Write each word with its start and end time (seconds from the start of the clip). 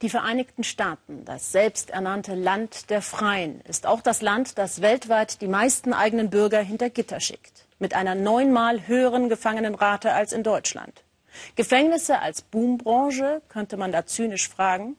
Die 0.00 0.10
Vereinigten 0.10 0.62
Staaten, 0.62 1.24
das 1.24 1.50
selbsternannte 1.50 2.36
Land 2.36 2.88
der 2.88 3.02
Freien, 3.02 3.60
ist 3.62 3.84
auch 3.84 4.00
das 4.00 4.22
Land, 4.22 4.56
das 4.56 4.80
weltweit 4.80 5.40
die 5.40 5.48
meisten 5.48 5.92
eigenen 5.92 6.30
Bürger 6.30 6.60
hinter 6.60 6.88
Gitter 6.88 7.18
schickt. 7.18 7.66
Mit 7.80 7.94
einer 7.94 8.14
neunmal 8.14 8.86
höheren 8.86 9.28
Gefangenenrate 9.28 10.12
als 10.12 10.32
in 10.32 10.44
Deutschland. 10.44 11.02
Gefängnisse 11.56 12.20
als 12.20 12.42
Boombranche, 12.42 13.42
könnte 13.48 13.76
man 13.76 13.90
da 13.90 14.06
zynisch 14.06 14.48
fragen, 14.48 14.96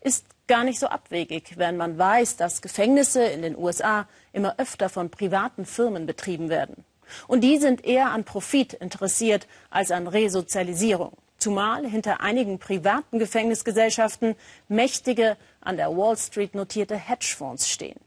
ist 0.00 0.24
gar 0.48 0.64
nicht 0.64 0.80
so 0.80 0.86
abwegig, 0.86 1.58
wenn 1.58 1.76
man 1.76 1.98
weiß, 1.98 2.36
dass 2.36 2.62
Gefängnisse 2.62 3.22
in 3.22 3.42
den 3.42 3.58
USA 3.58 4.08
immer 4.32 4.54
öfter 4.56 4.88
von 4.88 5.10
privaten 5.10 5.66
Firmen 5.66 6.06
betrieben 6.06 6.48
werden. 6.48 6.86
Und 7.26 7.42
die 7.42 7.58
sind 7.58 7.84
eher 7.84 8.10
an 8.10 8.24
Profit 8.24 8.72
interessiert 8.72 9.46
als 9.68 9.90
an 9.90 10.06
Resozialisierung 10.06 11.12
zumal 11.40 11.86
hinter 11.86 12.20
einigen 12.20 12.58
privaten 12.58 13.18
Gefängnisgesellschaften 13.18 14.36
mächtige, 14.68 15.36
an 15.60 15.76
der 15.76 15.88
Wall 15.88 16.16
Street 16.16 16.54
notierte 16.54 16.96
Hedgefonds 16.96 17.68
stehen. 17.68 17.98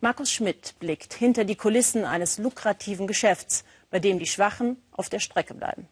Markus 0.00 0.30
Schmidt 0.30 0.74
blickt 0.78 1.12
hinter 1.12 1.44
die 1.44 1.56
Kulissen 1.56 2.04
eines 2.04 2.38
lukrativen 2.38 3.06
Geschäfts, 3.06 3.64
bei 3.90 3.98
dem 3.98 4.18
die 4.18 4.26
Schwachen 4.26 4.76
auf 4.92 5.08
der 5.08 5.20
Strecke 5.20 5.54
bleiben. 5.54 5.88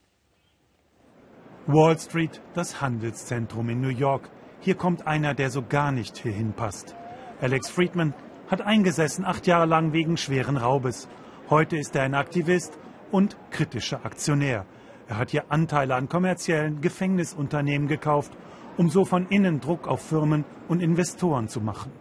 Wall 1.66 1.98
Street, 1.98 2.40
das 2.54 2.80
Handelszentrum 2.80 3.68
in 3.70 3.80
New 3.80 3.88
York. 3.88 4.30
Hier 4.60 4.74
kommt 4.74 5.06
einer, 5.06 5.34
der 5.34 5.50
so 5.50 5.62
gar 5.62 5.92
nicht 5.92 6.18
hierhin 6.18 6.52
passt. 6.52 6.94
Alex 7.40 7.70
Friedman 7.70 8.14
hat 8.48 8.60
eingesessen, 8.60 9.24
acht 9.24 9.46
Jahre 9.46 9.66
lang 9.66 9.92
wegen 9.92 10.16
schweren 10.16 10.56
Raubes. 10.56 11.08
Heute 11.50 11.76
ist 11.76 11.96
er 11.96 12.02
ein 12.02 12.14
Aktivist 12.14 12.78
und 13.10 13.36
kritischer 13.50 14.04
Aktionär. 14.04 14.66
Er 15.08 15.18
hat 15.18 15.30
hier 15.30 15.44
Anteile 15.50 15.94
an 15.94 16.08
kommerziellen 16.08 16.80
Gefängnisunternehmen 16.80 17.88
gekauft, 17.88 18.32
um 18.76 18.90
so 18.90 19.04
von 19.04 19.28
innen 19.28 19.60
Druck 19.60 19.86
auf 19.86 20.00
Firmen 20.00 20.44
und 20.68 20.80
Investoren 20.80 21.48
zu 21.48 21.60
machen. 21.60 21.92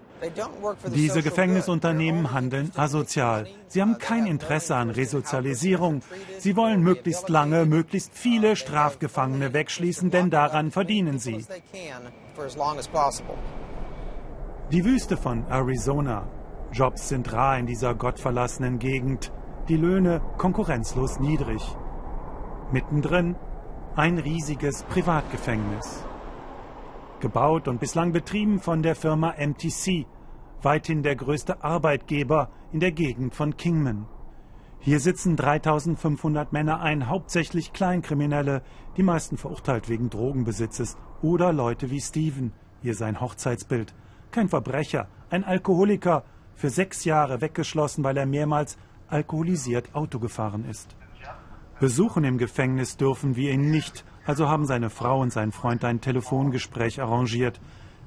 Diese 0.96 1.22
Gefängnisunternehmen 1.22 2.32
handeln 2.32 2.72
asozial. 2.76 3.48
Sie 3.68 3.82
haben 3.82 3.98
kein 3.98 4.26
Interesse 4.26 4.76
an 4.76 4.90
Resozialisierung. 4.90 6.02
Sie 6.40 6.56
wollen 6.56 6.82
möglichst 6.82 7.28
lange, 7.28 7.66
möglichst 7.66 8.14
viele 8.14 8.56
Strafgefangene 8.56 9.54
wegschließen, 9.54 10.12
denn 10.12 10.30
daran 10.30 10.72
verdienen 10.72 11.20
sie. 11.20 11.46
Die 14.72 14.86
Wüste 14.86 15.18
von 15.18 15.46
Arizona. 15.50 16.26
Jobs 16.72 17.10
sind 17.10 17.32
rar 17.34 17.60
in 17.60 17.66
dieser 17.66 17.94
gottverlassenen 17.94 18.80
Gegend. 18.80 19.32
Die 19.68 19.78
Löhne 19.78 20.22
konkurrenzlos 20.38 21.20
niedrig. 21.20 21.62
Mittendrin 22.74 23.36
ein 23.96 24.18
riesiges 24.18 24.82
Privatgefängnis. 24.90 26.04
Gebaut 27.20 27.68
und 27.68 27.80
bislang 27.80 28.12
betrieben 28.14 28.60
von 28.60 28.82
der 28.82 28.96
Firma 28.96 29.36
MTC, 29.38 30.08
weithin 30.64 31.04
der 31.04 31.16
größte 31.16 31.64
Arbeitgeber 31.64 32.50
in 32.72 32.80
der 32.80 32.92
Gegend 32.92 33.36
von 33.36 33.58
Kingman. 33.58 34.08
Hier 34.80 35.00
sitzen 35.00 35.36
3500 35.36 36.52
Männer 36.52 36.82
ein, 36.82 37.10
hauptsächlich 37.10 37.74
Kleinkriminelle, 37.74 38.64
die 38.98 39.04
meisten 39.04 39.38
verurteilt 39.38 39.88
wegen 39.88 40.10
Drogenbesitzes 40.10 40.98
oder 41.22 41.54
Leute 41.54 41.92
wie 41.92 42.02
Steven, 42.02 42.54
hier 42.82 42.96
sein 42.96 43.22
Hochzeitsbild. 43.22 43.94
Kein 44.32 44.50
Verbrecher, 44.50 45.10
ein 45.30 45.44
Alkoholiker, 45.44 46.24
für 46.56 46.72
sechs 46.72 47.06
Jahre 47.06 47.40
weggeschlossen, 47.40 48.04
weil 48.04 48.18
er 48.18 48.26
mehrmals 48.26 48.80
alkoholisiert 49.10 49.94
Auto 49.94 50.18
gefahren 50.18 50.66
ist. 50.68 50.96
Besuchen 51.80 52.24
im 52.24 52.38
Gefängnis 52.38 52.98
dürfen 52.98 53.36
wir 53.36 53.52
ihn 53.52 53.72
nicht, 53.72 54.06
also 54.26 54.48
haben 54.48 54.66
seine 54.66 54.90
Frau 54.90 55.20
und 55.20 55.34
sein 55.34 55.52
Freund 55.52 55.84
ein 55.84 56.02
Telefongespräch 56.02 57.02
arrangiert. 57.02 57.60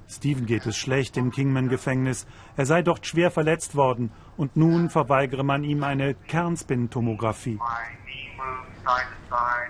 Steven 0.08 0.46
geht 0.46 0.66
es 0.66 0.76
schlecht 0.76 1.16
im 1.16 1.30
Kingman-Gefängnis. 1.30 2.26
Er 2.56 2.64
sei 2.64 2.82
dort 2.82 3.06
schwer 3.06 3.30
verletzt 3.30 3.74
worden 3.74 4.12
und 4.36 4.56
nun 4.56 4.88
verweigere 4.88 5.42
man 5.42 5.64
ihm 5.64 5.82
eine 5.82 6.14
Kernspintomographie. 6.14 7.58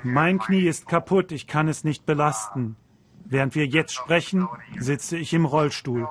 Mein 0.03 0.39
Knie 0.39 0.67
ist 0.67 0.87
kaputt, 0.87 1.33
ich 1.33 1.47
kann 1.47 1.69
es 1.69 1.85
nicht 1.85 2.05
belasten. 2.05 2.77
Während 3.25 3.55
wir 3.55 3.67
jetzt 3.67 3.95
sprechen, 3.95 4.47
sitze 4.79 5.17
ich 5.17 5.33
im 5.33 5.47
Rollstuhl. 5.47 6.07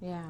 Ja. 0.00 0.22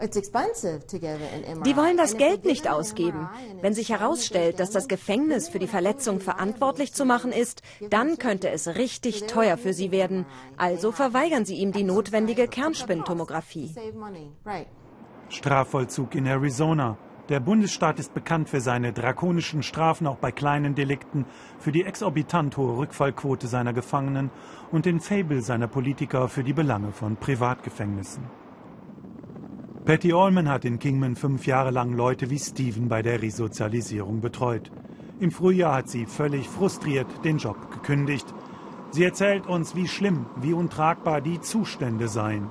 Die 0.00 1.76
wollen 1.76 1.96
das 1.96 2.16
Geld 2.16 2.44
nicht 2.44 2.68
ausgeben. 2.68 3.28
Wenn 3.60 3.74
sich 3.74 3.90
herausstellt, 3.90 4.60
dass 4.60 4.70
das 4.70 4.86
Gefängnis 4.86 5.48
für 5.48 5.58
die 5.58 5.66
Verletzung 5.66 6.20
verantwortlich 6.20 6.92
zu 6.94 7.04
machen 7.04 7.32
ist, 7.32 7.62
dann 7.90 8.18
könnte 8.18 8.48
es 8.50 8.68
richtig 8.68 9.26
teuer 9.26 9.56
für 9.56 9.72
sie 9.72 9.90
werden. 9.90 10.24
Also 10.56 10.92
verweigern 10.92 11.44
sie 11.44 11.56
ihm 11.56 11.72
die 11.72 11.82
notwendige 11.82 12.46
Kernspintomographie. 12.46 13.74
Strafvollzug 15.30 16.14
in 16.14 16.26
Arizona. 16.26 16.96
Der 17.28 17.40
Bundesstaat 17.40 17.98
ist 17.98 18.14
bekannt 18.14 18.48
für 18.48 18.60
seine 18.60 18.94
drakonischen 18.94 19.62
Strafen 19.62 20.06
auch 20.06 20.16
bei 20.16 20.32
kleinen 20.32 20.74
Delikten, 20.74 21.26
für 21.58 21.72
die 21.72 21.82
exorbitant 21.82 22.56
hohe 22.56 22.78
Rückfallquote 22.78 23.48
seiner 23.48 23.74
Gefangenen 23.74 24.30
und 24.72 24.86
den 24.86 25.00
Fabel 25.00 25.42
seiner 25.42 25.68
Politiker 25.68 26.28
für 26.28 26.42
die 26.42 26.54
Belange 26.54 26.92
von 26.92 27.16
Privatgefängnissen. 27.16 28.24
Patty 29.88 30.12
Allman 30.12 30.50
hat 30.50 30.66
in 30.66 30.78
Kingman 30.78 31.16
fünf 31.16 31.46
Jahre 31.46 31.70
lang 31.70 31.94
Leute 31.94 32.28
wie 32.28 32.38
Steven 32.38 32.90
bei 32.90 33.00
der 33.00 33.22
Resozialisierung 33.22 34.20
betreut. 34.20 34.70
Im 35.18 35.30
Frühjahr 35.30 35.76
hat 35.76 35.88
sie 35.88 36.04
völlig 36.04 36.46
frustriert 36.46 37.06
den 37.24 37.38
Job 37.38 37.56
gekündigt. 37.70 38.26
Sie 38.90 39.02
erzählt 39.02 39.46
uns, 39.46 39.74
wie 39.74 39.88
schlimm, 39.88 40.26
wie 40.42 40.52
untragbar 40.52 41.22
die 41.22 41.40
Zustände 41.40 42.08
seien. 42.08 42.48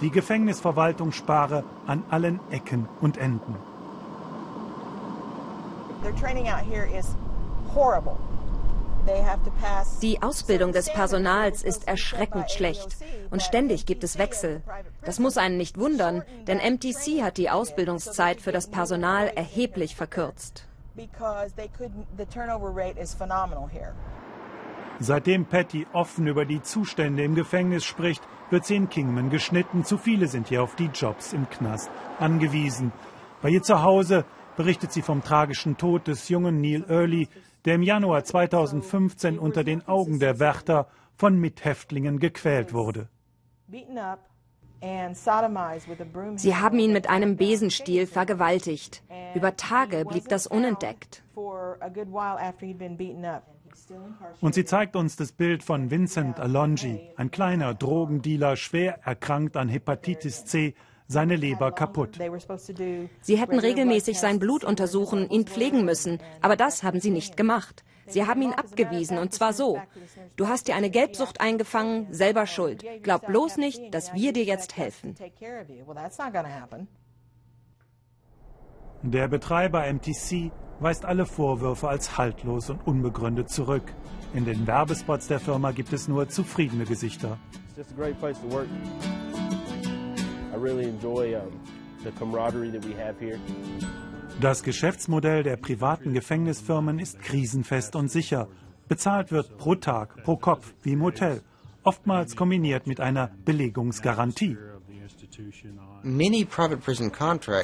Die 0.00 0.10
Gefängnisverwaltung 0.10 1.12
spare 1.12 1.62
an 1.86 2.02
allen 2.10 2.40
Ecken 2.50 2.88
und 3.00 3.18
Enden. 3.18 3.54
Their 6.02 6.16
training 6.16 6.48
out 6.48 6.64
here 6.68 6.88
is 6.88 7.14
horrible. 7.72 8.16
Die 10.02 10.20
Ausbildung 10.20 10.72
des 10.72 10.92
Personals 10.92 11.62
ist 11.62 11.86
erschreckend 11.86 12.50
schlecht 12.50 12.96
und 13.30 13.40
ständig 13.40 13.86
gibt 13.86 14.02
es 14.02 14.18
Wechsel. 14.18 14.62
Das 15.06 15.20
muss 15.20 15.38
einen 15.38 15.56
nicht 15.56 15.78
wundern, 15.78 16.24
denn 16.48 16.58
MTC 16.58 17.22
hat 17.22 17.36
die 17.36 17.48
Ausbildungszeit 17.48 18.40
für 18.40 18.50
das 18.50 18.68
Personal 18.68 19.28
erheblich 19.28 19.94
verkürzt. 19.94 20.66
Seitdem 24.98 25.44
Patty 25.46 25.86
offen 25.92 26.26
über 26.26 26.44
die 26.44 26.60
Zustände 26.60 27.22
im 27.22 27.36
Gefängnis 27.36 27.84
spricht, 27.84 28.22
wird 28.50 28.64
sie 28.64 28.74
in 28.76 28.88
Kingman 28.88 29.30
geschnitten. 29.30 29.84
Zu 29.84 29.96
viele 29.96 30.26
sind 30.26 30.48
hier 30.48 30.62
auf 30.62 30.74
die 30.74 30.90
Jobs 30.92 31.32
im 31.32 31.48
Knast 31.50 31.88
angewiesen. 32.18 32.92
Bei 33.42 33.50
ihr 33.50 33.62
zu 33.62 33.82
Hause 33.82 34.24
berichtet 34.56 34.92
sie 34.92 35.02
vom 35.02 35.22
tragischen 35.22 35.76
Tod 35.76 36.08
des 36.08 36.28
jungen 36.28 36.60
Neil 36.60 36.84
Early, 36.88 37.28
der 37.64 37.76
im 37.76 37.82
Januar 37.82 38.24
2015 38.24 39.38
unter 39.38 39.62
den 39.62 39.86
Augen 39.86 40.18
der 40.18 40.40
Wärter 40.40 40.88
von 41.14 41.38
Mithäftlingen 41.38 42.18
gequält 42.18 42.72
wurde. 42.72 43.08
Sie 46.36 46.56
haben 46.56 46.78
ihn 46.78 46.92
mit 46.92 47.08
einem 47.08 47.36
Besenstiel 47.36 48.06
vergewaltigt. 48.06 49.02
Über 49.34 49.56
Tage 49.56 50.04
blieb 50.04 50.28
das 50.28 50.46
unentdeckt. 50.46 51.22
Und 54.40 54.54
sie 54.54 54.64
zeigt 54.64 54.96
uns 54.96 55.16
das 55.16 55.32
Bild 55.32 55.62
von 55.62 55.90
Vincent 55.90 56.40
Alongi, 56.40 57.10
ein 57.16 57.30
kleiner 57.30 57.74
Drogendealer, 57.74 58.56
schwer 58.56 59.00
erkrankt 59.04 59.56
an 59.56 59.68
Hepatitis 59.68 60.44
C, 60.44 60.74
seine 61.08 61.36
Leber 61.36 61.72
kaputt. 61.72 62.18
Sie 63.20 63.36
hätten 63.36 63.58
regelmäßig 63.58 64.18
sein 64.18 64.38
Blut 64.38 64.64
untersuchen, 64.64 65.28
ihn 65.30 65.46
pflegen 65.46 65.84
müssen, 65.84 66.18
aber 66.40 66.56
das 66.56 66.82
haben 66.82 67.00
sie 67.00 67.10
nicht 67.10 67.36
gemacht. 67.36 67.84
Sie 68.06 68.26
haben 68.26 68.42
ihn 68.42 68.52
abgewiesen 68.52 69.18
und 69.18 69.32
zwar 69.32 69.52
so. 69.52 69.80
Du 70.36 70.48
hast 70.48 70.68
dir 70.68 70.76
eine 70.76 70.90
Gelbsucht 70.90 71.40
eingefangen, 71.40 72.12
selber 72.12 72.46
schuld. 72.46 72.84
Glaub 73.02 73.26
bloß 73.26 73.56
nicht, 73.56 73.94
dass 73.94 74.14
wir 74.14 74.32
dir 74.32 74.44
jetzt 74.44 74.76
helfen. 74.76 75.14
Der 79.02 79.28
Betreiber 79.28 79.92
MTC 79.92 80.50
weist 80.80 81.04
alle 81.04 81.26
Vorwürfe 81.26 81.88
als 81.88 82.18
haltlos 82.18 82.70
und 82.70 82.86
unbegründet 82.86 83.50
zurück. 83.50 83.94
In 84.34 84.44
den 84.44 84.66
Werbespots 84.66 85.28
der 85.28 85.40
Firma 85.40 85.70
gibt 85.72 85.92
es 85.92 86.08
nur 86.08 86.28
zufriedene 86.28 86.84
Gesichter. 86.84 87.38
Das 94.40 94.62
Geschäftsmodell 94.62 95.42
der 95.42 95.56
privaten 95.56 96.12
Gefängnisfirmen 96.12 96.98
ist 96.98 97.20
krisenfest 97.20 97.96
und 97.96 98.08
sicher. 98.10 98.48
Bezahlt 98.86 99.32
wird 99.32 99.56
pro 99.56 99.76
Tag, 99.76 100.22
pro 100.24 100.36
Kopf, 100.36 100.74
wie 100.82 100.92
im 100.92 101.02
Hotel, 101.02 101.40
oftmals 101.84 102.36
kombiniert 102.36 102.86
mit 102.86 103.00
einer 103.00 103.30
Belegungsgarantie. 103.46 104.58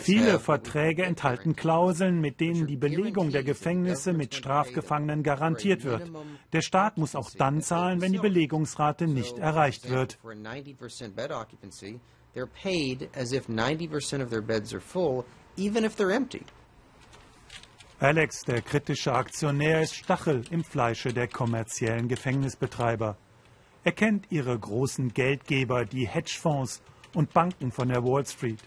Viele 0.01 0.39
Verträge 0.39 1.05
enthalten 1.05 1.57
Klauseln, 1.57 2.21
mit 2.21 2.41
denen 2.41 2.67
die 2.67 2.77
Belegung 2.77 3.31
der 3.31 3.45
Gefängnisse 3.45 4.15
mit 4.15 4.35
Strafgefangenen 4.35 5.23
garantiert 5.23 5.85
wird. 5.85 6.11
Der 6.55 6.63
Staat 6.63 6.97
muss 6.97 7.15
auch 7.15 7.31
dann 7.31 7.61
zahlen, 7.61 8.01
wenn 8.01 8.13
die 8.13 8.19
Belegungsrate 8.19 9.07
nicht 9.07 9.37
erreicht 9.39 9.91
wird. 9.91 10.19
They're 12.35 12.47
paid 12.47 13.11
as 13.15 13.35
if 13.35 13.47
90% 13.47 14.23
of 14.23 14.31
their 14.31 14.41
beds 14.41 14.73
are 14.73 14.81
full, 14.81 15.25
even 15.59 15.85
if 15.85 15.97
they're 15.97 16.15
empty. 16.15 16.41
Alex, 18.03 18.43
der 18.43 18.63
kritische 18.63 19.13
Aktionär, 19.13 19.81
ist 19.81 19.95
Stachel 19.95 20.43
im 20.51 20.65
Fleische 20.65 21.13
der 21.13 21.29
kommerziellen 21.29 22.09
Gefängnisbetreiber. 22.09 23.17
Er 23.85 23.93
kennt 23.93 24.27
ihre 24.33 24.59
großen 24.59 25.15
Geldgeber, 25.15 25.85
die 25.85 26.09
Hedgefonds 26.09 26.83
und 27.15 27.33
Banken 27.33 27.71
von 27.71 27.87
der 27.87 28.03
Wall 28.03 28.27
Street. 28.27 28.59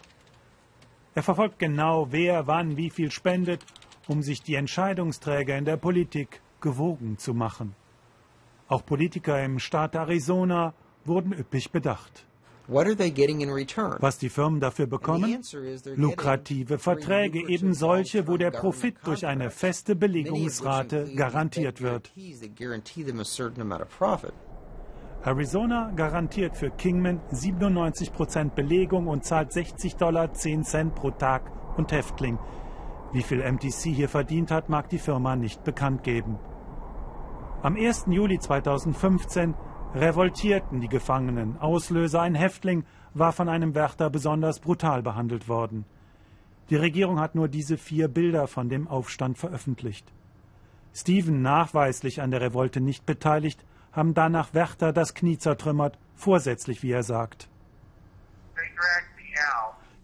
Er 1.16 1.22
verfolgt 1.22 1.60
genau, 1.60 2.08
wer 2.12 2.48
wann 2.48 2.78
wie 2.78 2.90
viel 2.90 3.12
spendet, 3.12 3.66
um 4.08 4.22
sich 4.22 4.42
die 4.42 4.56
Entscheidungsträger 4.56 5.58
in 5.58 5.66
der 5.66 5.76
Politik 5.76 6.40
gewogen 6.62 7.18
zu 7.18 7.34
machen. 7.34 7.76
Auch 8.70 8.86
Politiker 8.86 9.44
im 9.44 9.60
Staat 9.60 9.96
Arizona 9.96 10.74
wurden 11.04 11.34
üppig 11.34 11.74
bedacht. 11.74 12.26
Was 14.01 14.17
die 14.17 14.29
Firmen 14.29 14.59
dafür 14.59 14.88
bekommen? 14.88 15.41
Lukrative 15.95 16.77
Verträge, 16.79 17.47
eben 17.47 17.73
solche, 17.73 18.27
wo 18.27 18.38
der 18.38 18.51
Profit 18.51 18.95
durch 19.03 19.25
eine 19.25 19.51
feste 19.51 19.95
Belegungsrate 19.95 21.13
garantiert 21.15 21.81
wird. 21.81 22.12
Arizona 25.23 25.91
garantiert 25.95 26.56
für 26.56 26.69
Kingman 26.69 27.19
97% 27.31 28.51
Belegung 28.51 29.07
und 29.07 29.25
zahlt 29.25 29.51
60 29.51 29.95
Dollar 29.95 30.33
10 30.33 30.63
Cent 30.63 30.95
pro 30.95 31.09
Tag 31.09 31.51
und 31.77 31.91
Häftling. 31.91 32.38
Wie 33.12 33.23
viel 33.23 33.39
MTC 33.39 33.89
hier 33.95 34.09
verdient 34.09 34.51
hat, 34.51 34.69
mag 34.69 34.89
die 34.89 35.00
Firma 35.00 35.35
nicht 35.35 35.63
bekannt 35.63 36.03
geben. 36.03 36.38
Am 37.63 37.75
1. 37.75 38.06
Juli 38.09 38.38
2015 38.38 39.56
revoltierten 39.95 40.81
die 40.81 40.89
Gefangenen. 40.89 41.57
Auslöser 41.57 42.21
ein 42.21 42.36
Häftling 42.36 42.83
war 43.13 43.31
von 43.31 43.47
einem 43.47 43.74
Wärter 43.75 44.09
besonders 44.09 44.59
brutal 44.59 45.01
behandelt 45.01 45.47
worden. 45.47 45.86
Die 46.69 46.75
Regierung 46.75 47.19
hat 47.19 47.36
nur 47.36 47.47
diese 47.47 47.77
vier 47.77 48.07
Bilder 48.07 48.47
von 48.47 48.68
dem 48.68 48.88
Aufstand 48.88 49.38
veröffentlicht. 49.38 50.12
Stephen, 50.94 51.42
nachweislich 51.42 52.21
an 52.21 52.31
der 52.31 52.42
Revolte 52.42 52.81
nicht 52.81 53.06
beteiligt, 53.06 53.63
haben 53.94 54.13
danach 54.13 54.53
Wärter 54.53 54.92
das 54.92 55.13
Knie 55.13 55.38
zertrümmert, 55.38 55.98
vorsätzlich, 56.15 56.83
wie 56.83 56.91
er 56.91 57.03
sagt. 57.03 57.48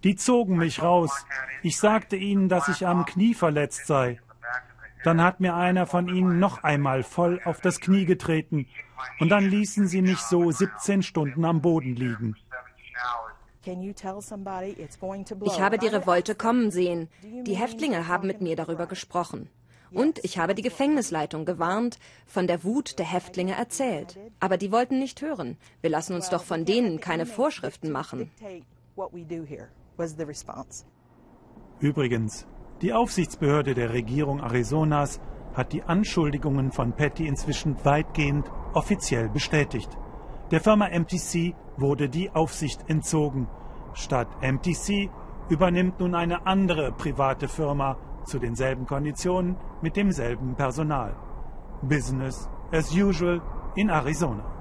Die 0.04 0.16
zogen 0.16 0.58
mich 0.58 0.82
raus. 0.82 1.12
Ich 1.64 1.78
sagte 1.78 2.16
ihnen, 2.16 2.48
dass 2.50 2.70
ich 2.70 2.88
am 2.88 3.06
Knie 3.06 3.34
verletzt 3.34 3.86
sei. 3.88 4.20
Dann 5.04 5.22
hat 5.22 5.40
mir 5.40 5.56
einer 5.56 5.88
von 5.88 6.08
ihnen 6.08 6.40
noch 6.40 6.64
einmal 6.64 7.04
voll 7.04 7.40
auf 7.44 7.60
das 7.60 7.80
Knie 7.80 8.06
getreten 8.06 8.68
und 9.20 9.30
dann 9.30 9.46
ließen 9.46 9.88
sie 9.88 10.02
mich 10.02 10.20
so 10.20 10.52
17 10.52 11.02
Stunden 11.04 11.44
am 11.46 11.62
Boden 11.62 11.96
liegen. 11.96 12.36
Ich 13.64 15.62
habe 15.62 15.78
die 15.78 15.88
Revolte 15.88 16.36
kommen 16.36 16.72
sehen. 16.72 17.10
Die 17.24 17.56
Häftlinge 17.56 18.08
haben 18.08 18.28
mit 18.28 18.42
mir 18.42 18.56
darüber 18.56 18.88
gesprochen. 18.88 19.50
Und 19.92 20.24
ich 20.24 20.38
habe 20.38 20.56
die 20.56 20.62
Gefängnisleitung 20.62 21.46
gewarnt, 21.46 22.00
von 22.26 22.48
der 22.48 22.64
Wut 22.64 22.98
der 22.98 23.06
Häftlinge 23.06 23.56
erzählt. 23.56 24.18
Aber 24.40 24.58
die 24.58 24.72
wollten 24.72 25.00
nicht 25.00 25.22
hören. 25.22 25.58
Wir 25.82 25.90
lassen 25.90 26.16
uns 26.16 26.30
doch 26.30 26.44
von 26.44 26.66
denen 26.66 27.00
keine 27.02 27.26
Vorschriften 27.26 27.92
machen. 27.92 28.32
Übrigens, 31.80 32.48
die 32.82 32.94
Aufsichtsbehörde 32.94 33.74
der 33.74 33.94
Regierung 33.94 34.42
Arizonas 34.42 35.22
hat 35.54 35.74
die 35.74 35.84
Anschuldigungen 35.84 36.72
von 36.72 36.94
Patty 36.94 37.28
inzwischen 37.28 37.76
weitgehend 37.84 38.50
offiziell 38.74 39.30
bestätigt. 39.30 39.90
Der 40.50 40.62
Firma 40.62 40.88
MTC 40.88 41.56
wurde 41.78 42.10
die 42.10 42.32
Aufsicht 42.32 42.90
entzogen. 42.90 43.48
Statt 43.94 44.28
MTC 44.42 45.10
übernimmt 45.50 46.00
nun 46.00 46.16
eine 46.16 46.46
andere 46.48 46.92
private 46.92 47.48
Firma 47.48 47.98
zu 48.26 48.40
denselben 48.40 48.86
Konditionen 48.86 49.58
mit 49.82 49.96
demselben 49.96 50.56
Personal. 50.56 51.16
Business 51.82 52.50
as 52.72 52.92
usual 52.96 53.42
in 53.76 53.90
Arizona. 53.90 54.61